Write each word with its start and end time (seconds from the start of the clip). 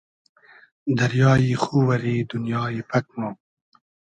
دئریای 0.97 1.51
خو 1.61 1.75
وئری 1.87 2.15
دونیای 2.29 2.79
پئگ 2.89 3.05
مۉ 3.19 3.31